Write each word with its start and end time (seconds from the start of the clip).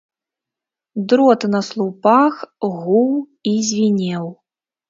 Дрот 1.11 1.45
на 1.55 1.61
слупах 1.69 2.41
гуў 2.79 3.13
і 3.53 3.55
звінеў. 3.69 4.25